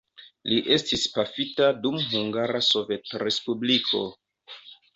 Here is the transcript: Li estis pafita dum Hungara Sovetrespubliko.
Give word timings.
Li 0.51 0.55
estis 0.75 1.03
pafita 1.17 1.67
dum 1.85 2.01
Hungara 2.15 2.63
Sovetrespubliko. 2.69 4.05